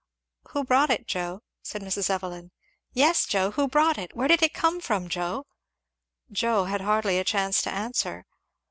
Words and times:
"Who 0.53 0.63
brought 0.63 0.89
it, 0.89 1.05
Joe?" 1.07 1.43
said 1.61 1.83
Mrs. 1.83 2.09
Evelyn. 2.09 2.49
"Yes, 2.91 3.27
Joe, 3.27 3.51
who 3.51 3.67
brought 3.67 3.99
it? 3.99 4.15
where 4.15 4.27
did 4.27 4.41
it 4.41 4.51
come 4.51 4.79
from, 4.81 5.07
Joe?" 5.07 5.45
Joe 6.31 6.63
had 6.65 6.81
hardly 6.81 7.19
a 7.19 7.23
chance 7.23 7.61
to 7.61 7.71
answer. 7.71 8.25